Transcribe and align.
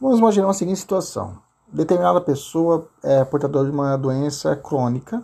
Vamos 0.00 0.18
imaginar 0.20 0.46
uma 0.46 0.54
seguinte 0.54 0.78
situação: 0.78 1.38
determinada 1.72 2.20
pessoa 2.20 2.88
é 3.02 3.24
portadora 3.24 3.66
de 3.68 3.72
uma 3.72 3.96
doença 3.96 4.54
crônica 4.54 5.22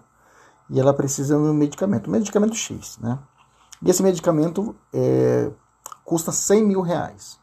e 0.68 0.80
ela 0.80 0.92
precisa 0.92 1.36
de 1.36 1.42
um 1.42 1.54
medicamento, 1.54 2.10
medicamento 2.10 2.54
X, 2.54 2.99
né? 2.99 3.18
E 3.83 3.91
esse 3.91 4.02
medicamento 4.02 4.75
é, 4.92 5.50
custa 6.05 6.33
100 6.33 6.65
mil 6.65 6.81
reais. 6.81 7.39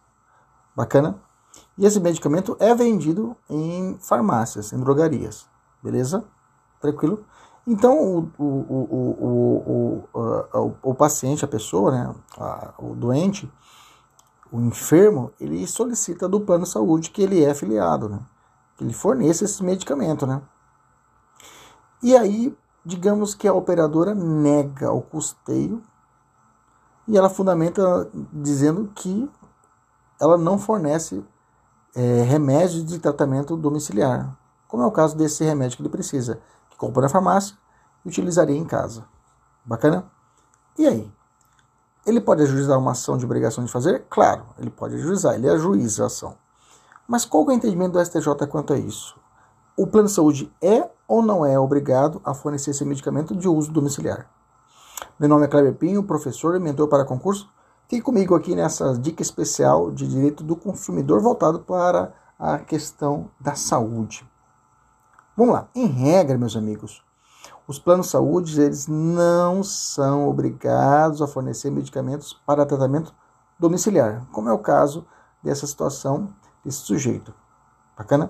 Bacana? 0.75 1.21
E 1.77 1.85
esse 1.85 1.99
medicamento 1.99 2.57
é 2.59 2.73
vendido 2.75 3.35
em 3.49 3.97
farmácias, 3.99 4.73
em 4.73 4.79
drogarias. 4.79 5.47
Beleza? 5.81 6.23
Tranquilo? 6.79 7.25
Então, 7.65 7.97
o, 7.97 8.31
o, 8.37 8.45
o, 9.69 10.03
o, 10.13 10.73
o, 10.81 10.95
paciente, 10.95 11.45
a 11.45 11.47
pessoa, 11.47 11.91
né, 11.91 12.15
o 12.79 12.95
doente, 12.95 13.51
o 14.51 14.59
enfermo, 14.59 15.31
ele 15.39 15.65
solicita 15.65 16.27
do 16.27 16.41
plano 16.41 16.65
de 16.65 16.69
saúde 16.69 17.09
que 17.09 17.21
ele 17.21 17.43
é 17.43 17.51
afiliado, 17.51 18.09
né? 18.09 18.19
Que 18.75 18.83
ele 18.83 18.93
forneça 18.93 19.45
esse 19.45 19.63
medicamento, 19.63 20.27
né? 20.27 20.41
E 22.03 22.15
aí, 22.17 22.55
digamos 22.83 23.33
que 23.33 23.47
a 23.47 23.53
operadora 23.53 24.13
nega 24.13 24.91
o 24.91 25.01
custeio 25.01 25.81
e 27.07 27.17
ela 27.17 27.29
fundamenta 27.29 28.09
dizendo 28.33 28.91
que 28.95 29.29
ela 30.19 30.37
não 30.37 30.59
fornece 30.59 31.23
é, 31.95 32.21
remédio 32.23 32.83
de 32.83 32.99
tratamento 32.99 33.55
domiciliar, 33.55 34.37
como 34.67 34.83
é 34.83 34.85
o 34.85 34.91
caso 34.91 35.15
desse 35.15 35.43
remédio 35.43 35.77
que 35.77 35.83
ele 35.83 35.89
precisa, 35.89 36.41
que 36.69 36.77
compra 36.77 37.03
na 37.03 37.09
farmácia 37.09 37.55
e 38.03 38.09
utilizaria 38.09 38.57
em 38.57 38.65
casa. 38.65 39.05
Bacana? 39.65 40.05
E 40.77 40.87
aí? 40.87 41.11
Ele 42.05 42.19
pode 42.19 42.41
ajuizar 42.41 42.79
uma 42.79 42.91
ação 42.91 43.17
de 43.17 43.25
obrigação 43.25 43.63
de 43.63 43.71
fazer? 43.71 44.05
Claro, 44.09 44.45
ele 44.57 44.71
pode 44.71 44.95
ajuizar, 44.95 45.35
ele 45.35 45.47
ajuiza 45.47 46.03
a 46.03 46.07
ação. 46.07 46.35
Mas 47.07 47.25
qual 47.25 47.43
é 47.43 47.47
o 47.47 47.51
entendimento 47.51 47.93
do 47.93 48.03
STJ 48.03 48.47
quanto 48.49 48.73
a 48.73 48.77
isso? 48.77 49.19
O 49.77 49.85
plano 49.85 50.07
de 50.07 50.13
saúde 50.13 50.51
é 50.61 50.89
ou 51.07 51.21
não 51.21 51.45
é 51.45 51.59
obrigado 51.59 52.19
a 52.23 52.33
fornecer 52.33 52.71
esse 52.71 52.83
medicamento 52.85 53.35
de 53.35 53.47
uso 53.47 53.71
domiciliar? 53.71 54.27
Meu 55.19 55.29
nome 55.29 55.45
é 55.45 55.47
Cleber 55.47 55.75
Pinho, 55.75 56.03
professor 56.03 56.55
e 56.55 56.59
mentor 56.59 56.87
para 56.87 57.05
concurso. 57.05 57.49
Fique 57.87 58.01
comigo 58.01 58.33
aqui 58.33 58.55
nessa 58.55 58.97
dica 58.97 59.21
especial 59.21 59.91
de 59.91 60.07
direito 60.07 60.43
do 60.43 60.55
consumidor 60.55 61.21
voltado 61.21 61.59
para 61.59 62.13
a 62.39 62.57
questão 62.57 63.29
da 63.39 63.53
saúde. 63.53 64.27
Vamos 65.37 65.53
lá. 65.53 65.67
Em 65.75 65.85
regra, 65.85 66.37
meus 66.37 66.55
amigos, 66.55 67.03
os 67.71 67.79
planos 67.79 68.07
de 68.07 68.11
saúde 68.11 68.61
eles 68.61 68.85
não 68.85 69.63
são 69.63 70.27
obrigados 70.27 71.21
a 71.21 71.27
fornecer 71.27 71.71
medicamentos 71.71 72.33
para 72.45 72.65
tratamento 72.65 73.15
domiciliar, 73.57 74.27
como 74.33 74.49
é 74.49 74.53
o 74.53 74.59
caso 74.59 75.07
dessa 75.41 75.65
situação 75.65 76.27
desse 76.65 76.79
sujeito. 76.79 77.33
Bacana? 77.97 78.29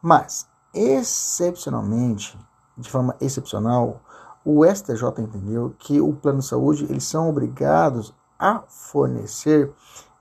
Mas, 0.00 0.48
excepcionalmente, 0.72 2.38
de 2.78 2.90
forma 2.90 3.14
excepcional, 3.20 4.00
o 4.42 4.64
STJ 4.64 5.02
entendeu 5.18 5.74
que 5.78 6.00
o 6.00 6.14
plano 6.14 6.38
de 6.38 6.46
saúde 6.46 6.86
eles 6.88 7.04
são 7.04 7.28
obrigados 7.28 8.14
a 8.38 8.62
fornecer 8.66 9.70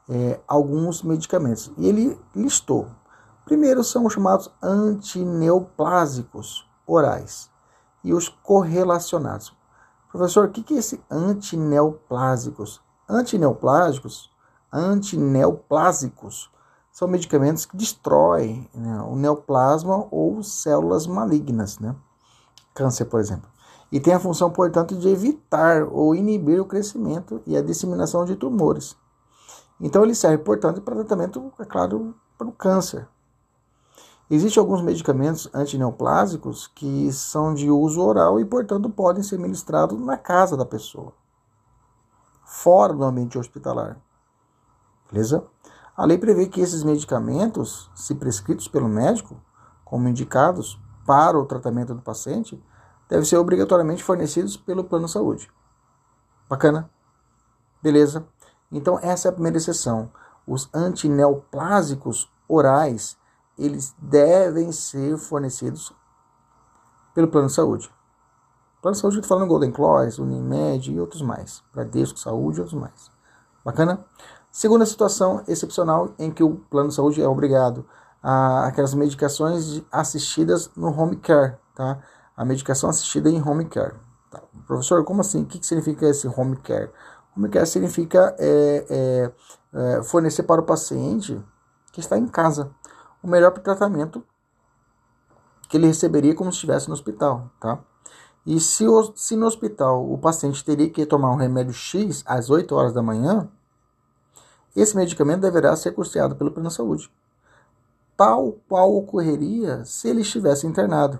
é, 0.09 0.41
alguns 0.45 1.03
medicamentos. 1.03 1.71
E 1.77 1.87
ele 1.87 2.19
listou. 2.35 2.87
Primeiro 3.45 3.81
são 3.81 4.05
os 4.05 4.11
chamados 4.11 4.51
antineoplásicos 4.61 6.69
orais 6.85 7.49
e 8.07 8.13
os 8.13 8.29
correlacionados. 8.29 9.55
Professor, 10.11 10.47
o 10.47 10.51
que 10.51 10.73
é 10.73 10.77
esse 10.77 11.03
antineoplásicos? 11.09 12.81
Antineoplásicos, 13.07 14.31
antineoplásicos 14.71 16.51
são 16.91 17.07
medicamentos 17.07 17.65
que 17.65 17.77
destroem 17.77 18.69
né, 18.73 19.01
o 19.01 19.15
neoplasma 19.15 20.07
ou 20.09 20.41
células 20.41 21.05
malignas, 21.05 21.79
né? 21.79 21.95
Câncer, 22.73 23.05
por 23.05 23.19
exemplo 23.19 23.49
e 23.91 23.99
tem 23.99 24.13
a 24.13 24.19
função, 24.19 24.49
portanto, 24.49 24.95
de 24.95 25.07
evitar 25.07 25.83
ou 25.83 26.13
inibir 26.13 26.59
o 26.61 26.65
crescimento 26.65 27.41
e 27.45 27.55
a 27.55 27.61
disseminação 27.61 28.25
de 28.25 28.35
tumores. 28.35 28.95
Então, 29.79 30.03
ele 30.03 30.15
serve, 30.15 30.43
portanto, 30.43 30.81
para 30.81 30.95
tratamento, 30.95 31.51
é 31.59 31.65
claro, 31.65 32.15
para 32.37 32.47
o 32.47 32.51
câncer. 32.51 33.07
Existem 34.29 34.59
alguns 34.59 34.81
medicamentos 34.81 35.49
antineoplásicos 35.53 36.67
que 36.67 37.11
são 37.13 37.53
de 37.53 37.69
uso 37.69 38.01
oral 38.01 38.39
e, 38.39 38.45
portanto, 38.45 38.89
podem 38.89 39.23
ser 39.23 39.39
ministrados 39.39 39.99
na 40.01 40.17
casa 40.17 40.57
da 40.57 40.65
pessoa, 40.65 41.13
fora 42.43 42.93
do 42.93 43.05
ambiente 43.05 43.37
hospitalar. 43.37 43.97
Beleza? 45.09 45.45
A 45.95 46.05
lei 46.05 46.17
prevê 46.17 46.47
que 46.47 46.59
esses 46.59 46.83
medicamentos, 46.83 47.89
se 47.95 48.13
prescritos 48.15 48.67
pelo 48.67 48.89
médico, 48.89 49.41
como 49.85 50.09
indicados 50.09 50.77
para 51.05 51.39
o 51.39 51.45
tratamento 51.45 51.95
do 51.95 52.01
paciente, 52.01 52.61
devem 53.07 53.23
ser 53.23 53.37
obrigatoriamente 53.37 54.03
fornecidos 54.03 54.57
pelo 54.57 54.83
plano 54.83 55.05
de 55.05 55.11
saúde. 55.11 55.49
Bacana? 56.49 56.89
Beleza? 57.81 58.27
Então 58.69 58.99
essa 59.01 59.27
é 59.27 59.29
a 59.29 59.33
primeira 59.33 59.57
exceção. 59.57 60.11
Os 60.45 60.69
antineoplásicos 60.73 62.29
orais, 62.47 63.17
eles 63.57 63.95
devem 63.97 64.71
ser 64.71 65.17
fornecidos 65.17 65.93
pelo 67.13 67.27
plano 67.27 67.47
de 67.47 67.53
saúde. 67.53 67.91
Plano 68.81 68.95
de 68.95 69.01
saúde, 69.01 69.17
eu 69.17 69.23
falando 69.23 69.47
Golden 69.47 69.71
Claws, 69.71 70.19
Unimed 70.19 70.91
e 70.91 70.99
outros 70.99 71.21
mais. 71.21 71.63
Bradesco 71.73 72.19
Saúde 72.19 72.59
e 72.59 72.61
outros 72.61 72.79
mais. 72.79 73.11
Bacana? 73.65 74.05
Segunda 74.51 74.85
situação 74.85 75.43
excepcional 75.47 76.13
em 76.17 76.31
que 76.31 76.43
o 76.43 76.55
plano 76.55 76.89
de 76.89 76.95
saúde 76.95 77.21
é 77.21 77.27
obrigado 77.27 77.85
a 78.21 78.67
aquelas 78.67 78.93
medicações 78.93 79.83
assistidas 79.91 80.71
no 80.75 80.87
home 80.87 81.17
care, 81.17 81.57
tá? 81.75 81.99
a 82.37 82.45
medicação 82.45 82.89
assistida 82.89 83.29
em 83.29 83.41
home 83.41 83.65
care. 83.65 83.95
Tá. 84.29 84.41
Professor, 84.67 85.03
como 85.03 85.21
assim? 85.21 85.41
O 85.41 85.45
que, 85.45 85.65
significa 85.65 86.07
esse 86.07 86.27
home 86.27 86.55
care? 86.57 86.91
Home 87.35 87.49
care 87.49 87.65
significa 87.65 88.35
é, 88.37 88.85
é, 88.89 89.31
é, 89.73 90.03
fornecer 90.03 90.43
para 90.43 90.61
o 90.61 90.65
paciente 90.65 91.41
que 91.91 91.99
está 91.99 92.17
em 92.17 92.27
casa 92.27 92.69
o 93.21 93.27
melhor 93.27 93.51
tratamento 93.51 94.23
que 95.69 95.77
ele 95.77 95.87
receberia 95.87 96.35
como 96.35 96.51
se 96.51 96.57
estivesse 96.57 96.87
no 96.87 96.93
hospital, 96.93 97.51
tá? 97.59 97.79
E 98.45 98.59
se, 98.61 98.87
o, 98.87 99.11
se 99.15 99.35
no 99.35 99.45
hospital 99.45 100.09
o 100.09 100.17
paciente 100.17 100.63
teria 100.63 100.89
que 100.89 101.05
tomar 101.05 101.31
um 101.31 101.35
remédio 101.35 101.73
X 101.73 102.23
às 102.25 102.49
8 102.49 102.73
horas 102.73 102.93
da 102.93 103.03
manhã, 103.03 103.49
esse 104.73 104.95
medicamento 104.95 105.41
deverá 105.41 105.75
ser 105.75 105.91
custeado 105.91 106.35
pelo 106.35 106.51
plano 106.51 106.69
de 106.69 106.75
saúde, 106.75 107.11
tal 108.15 108.53
qual 108.69 108.95
ocorreria 108.95 109.83
se 109.83 110.07
ele 110.07 110.21
estivesse 110.21 110.65
internado. 110.65 111.19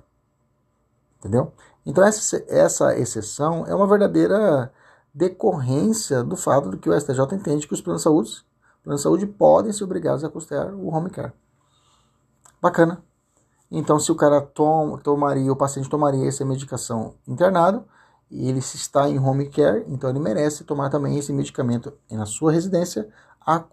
Entendeu? 1.20 1.52
Então, 1.86 2.06
essa, 2.06 2.44
essa 2.48 2.98
exceção 2.98 3.66
é 3.66 3.76
uma 3.76 3.88
verdadeira 3.88 4.72
decorrência 5.14 6.24
do 6.24 6.38
fato 6.38 6.70
de 6.70 6.78
que 6.78 6.90
o 6.90 6.98
STJ 6.98 7.20
entende 7.34 7.68
que 7.68 7.74
os 7.74 7.82
planos 7.82 8.02
de 8.02 8.04
saúde, 8.04 8.46
planos 8.84 9.02
de 9.02 9.04
saúde 9.04 9.26
podem 9.26 9.74
ser 9.74 9.84
obrigados 9.84 10.24
a 10.24 10.30
custear 10.30 10.74
o 10.74 10.88
home 10.88 11.10
care. 11.10 11.34
Bacana. 12.62 13.04
Então, 13.70 14.00
se 14.00 14.12
o 14.12 14.16
cara 14.16 14.42
tom, 14.42 14.98
tomaria, 14.98 15.52
o 15.52 15.56
paciente 15.56 15.90
tomaria 15.90 16.28
essa 16.28 16.46
medicação 16.46 17.16
internado, 17.28 17.86
e 18.30 18.50
ele 18.50 18.60
está 18.60 19.10
em 19.10 19.20
home 19.20 19.50
care, 19.50 19.86
então 19.88 20.10
ele 20.10 20.20
merece 20.20 20.64
tomar 20.64 20.90
também 20.90 21.18
esse 21.18 21.32
medicamento 21.32 21.94
na 22.10 22.26
sua 22.26 22.52
residência, 22.52 23.08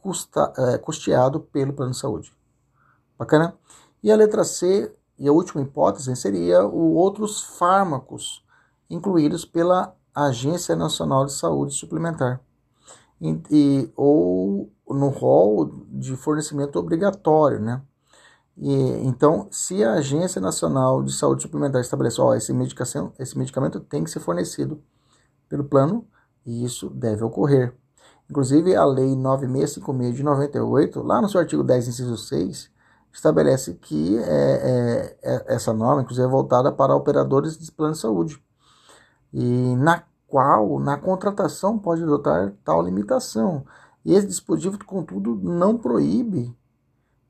custa, 0.00 0.52
é, 0.56 0.78
custeado 0.78 1.40
pelo 1.40 1.72
plano 1.72 1.92
de 1.92 1.98
saúde. 1.98 2.32
Bacana? 3.18 3.56
E 4.02 4.12
a 4.12 4.16
letra 4.16 4.44
C 4.44 4.92
e 5.18 5.28
a 5.28 5.32
última 5.32 5.62
hipótese 5.62 6.14
seria 6.16 6.64
o 6.64 6.94
outros 6.94 7.42
fármacos 7.42 8.44
incluídos 8.88 9.44
pela 9.44 9.96
Agência 10.14 10.76
Nacional 10.76 11.24
de 11.24 11.32
Saúde 11.32 11.74
Suplementar 11.74 12.40
e, 13.20 13.40
e 13.50 13.92
ou 13.96 14.70
no 14.88 15.08
rol 15.08 15.66
de 15.88 16.14
fornecimento 16.16 16.78
obrigatório, 16.78 17.58
né? 17.58 17.82
E, 18.56 18.72
então, 19.06 19.48
se 19.50 19.82
a 19.82 19.94
Agência 19.94 20.40
Nacional 20.40 21.02
de 21.02 21.12
Saúde 21.12 21.42
Suplementar 21.42 21.80
estabelece, 21.80 22.20
ó, 22.20 22.34
esse, 22.34 22.52
medicação, 22.52 23.12
esse 23.18 23.36
medicamento 23.36 23.80
tem 23.80 24.04
que 24.04 24.10
ser 24.10 24.20
fornecido 24.20 24.82
pelo 25.48 25.64
plano, 25.64 26.06
e 26.46 26.64
isso 26.64 26.88
deve 26.90 27.24
ocorrer. 27.24 27.74
Inclusive, 28.30 28.74
a 28.76 28.84
Lei 28.84 29.16
9656 29.16 30.16
de 30.16 30.22
98, 30.22 31.02
lá 31.02 31.20
no 31.20 31.28
seu 31.28 31.40
artigo 31.40 31.62
10, 31.62 31.88
inciso 31.88 32.16
6, 32.16 32.70
estabelece 33.12 33.74
que 33.74 34.18
é, 34.18 34.22
é, 34.22 35.18
é, 35.22 35.54
essa 35.54 35.72
norma, 35.72 36.02
inclusive, 36.02 36.26
é 36.26 36.30
voltada 36.30 36.72
para 36.72 36.94
operadores 36.94 37.58
de 37.58 37.70
plano 37.72 37.92
de 37.94 38.00
saúde, 38.00 38.42
e 39.32 39.76
na 39.76 40.04
qual, 40.26 40.80
na 40.80 40.96
contratação, 40.96 41.78
pode 41.78 42.02
adotar 42.02 42.52
tal 42.64 42.82
limitação. 42.82 43.64
E 44.04 44.14
esse 44.14 44.26
dispositivo, 44.26 44.78
contudo, 44.84 45.36
não 45.36 45.78
proíbe 45.78 46.56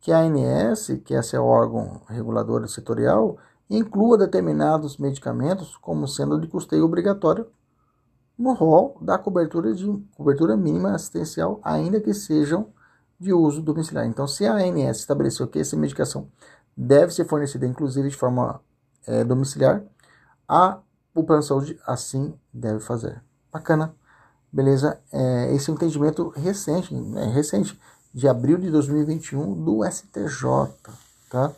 que 0.05 0.12
a 0.12 0.19
ANS, 0.19 1.01
que 1.03 1.15
é 1.15 1.19
esse 1.19 1.35
órgão 1.35 2.03
regulador 2.06 2.69
setorial, 2.69 3.39
inclua 3.71 4.19
determinados 4.19 4.99
medicamentos 4.99 5.79
como 5.79 6.06
sendo 6.06 6.39
de 6.39 6.47
custeio 6.47 6.85
obrigatório 6.85 7.47
no 8.37 8.53
rol 8.53 8.99
da 9.01 9.17
cobertura 9.17 9.73
de 9.73 9.87
cobertura 10.15 10.59
mínima 10.59 10.95
assistencial, 10.95 11.59
ainda 11.65 12.03
que 12.03 12.12
sejam 12.12 12.69
de 13.19 13.33
uso 13.33 13.62
domiciliar. 13.62 14.05
Então, 14.05 14.29
se 14.29 14.47
a 14.47 14.53
ANS 14.53 14.99
estabeleceu 14.99 15.49
que 15.49 15.59
essa 15.59 15.75
medicação 15.75 16.29
deve 16.77 17.11
ser 17.15 17.25
fornecida, 17.25 17.65
inclusive 17.65 18.11
de 18.11 18.17
forma 18.17 18.61
é, 19.07 19.25
domiciliar, 19.25 19.83
a, 20.47 20.81
o 21.15 21.25
plano 21.25 21.41
de 21.41 21.49
saúde 21.49 21.81
assim 21.87 22.39
deve 22.53 22.81
fazer. 22.81 23.23
Bacana, 23.50 23.95
beleza? 24.53 25.00
É, 25.11 25.55
esse 25.55 25.71
é 25.71 25.73
um 25.73 25.77
entendimento 25.77 26.29
recente, 26.29 26.95
né, 26.95 27.25
recente, 27.25 27.81
de 28.14 28.28
abril 28.28 28.56
de 28.58 28.70
2021 28.70 29.64
do 29.64 29.84
STJ, 29.84 30.70
tá? 31.28 31.50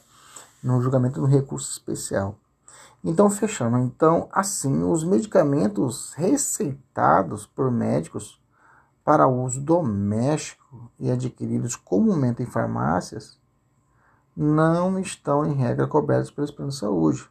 No 0.63 0.81
julgamento 0.81 1.21
do 1.21 1.27
recurso 1.27 1.71
especial. 1.71 2.37
Então, 3.05 3.29
fechando. 3.31 3.77
Então, 3.79 4.27
assim, 4.33 4.83
os 4.83 5.05
medicamentos 5.05 6.15
receitados 6.15 7.47
por 7.47 7.71
médicos 7.71 8.41
para 9.05 9.29
uso 9.29 9.61
doméstico 9.61 10.91
e 10.99 11.11
adquiridos 11.11 11.77
comumente 11.77 12.43
em 12.43 12.47
farmácias 12.47 13.39
não 14.35 14.99
estão, 14.99 15.47
em 15.47 15.55
regra, 15.55 15.87
cobertos 15.87 16.31
pelos 16.31 16.51
planos 16.51 16.75
de 16.75 16.81
saúde. 16.81 17.29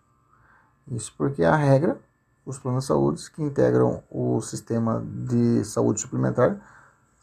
Isso 0.87 1.13
porque 1.17 1.43
a 1.43 1.55
regra, 1.55 1.99
os 2.45 2.59
planos 2.59 2.83
de 2.83 2.87
saúde 2.87 3.31
que 3.31 3.41
integram 3.41 4.03
o 4.09 4.39
sistema 4.39 5.03
de 5.03 5.65
saúde 5.65 5.99
suplementar 5.99 6.74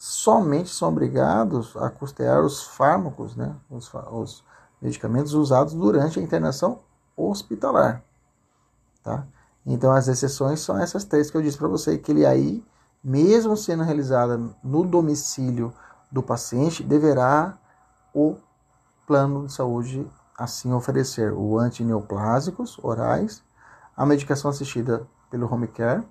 somente 0.04 0.68
são 0.68 0.88
obrigados 0.88 1.76
a 1.76 1.88
custear 1.88 2.44
os 2.44 2.64
fármacos, 2.64 3.36
né, 3.36 3.54
os, 3.70 3.88
os 4.10 4.44
medicamentos 4.80 5.32
usados 5.32 5.74
durante 5.74 6.18
a 6.18 6.22
internação 6.22 6.80
hospitalar. 7.16 8.02
Tá? 9.00 9.24
Então 9.64 9.92
as 9.92 10.08
exceções 10.08 10.58
são 10.58 10.76
essas 10.76 11.04
três 11.04 11.30
que 11.30 11.36
eu 11.36 11.40
disse 11.40 11.56
para 11.56 11.68
você, 11.68 11.96
que 11.96 12.10
ele 12.10 12.26
aí, 12.26 12.64
mesmo 13.02 13.56
sendo 13.56 13.84
realizada 13.84 14.40
no 14.60 14.84
domicílio 14.84 15.72
do 16.10 16.20
paciente, 16.20 16.82
deverá 16.82 17.56
o 18.12 18.34
plano 19.06 19.46
de 19.46 19.52
saúde 19.52 20.04
assim 20.36 20.72
oferecer 20.72 21.32
o 21.32 21.60
antineoplásicos 21.60 22.76
orais, 22.82 23.40
a 23.96 24.04
medicação 24.04 24.50
assistida 24.50 25.06
pelo 25.30 25.48
home 25.48 25.68
care 25.68 26.02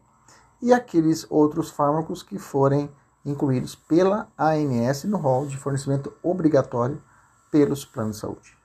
e 0.61 0.71
aqueles 0.71 1.27
outros 1.29 1.69
fármacos 1.69 2.23
que 2.23 2.39
forem 2.39 2.89
incluídos 3.25 3.75
pela 3.75 4.27
ANS 4.37 5.03
no 5.05 5.17
rol 5.17 5.47
de 5.47 5.57
fornecimento 5.57 6.13
obrigatório 6.23 7.01
pelos 7.51 7.85
planos 7.85 8.15
de 8.15 8.21
saúde. 8.21 8.57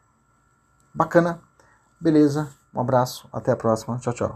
Bacana? 0.94 1.41
Beleza? 2.00 2.49
Um 2.75 2.81
abraço, 2.81 3.29
até 3.32 3.53
a 3.53 3.56
próxima. 3.56 3.99
Tchau, 3.99 4.12
tchau. 4.12 4.35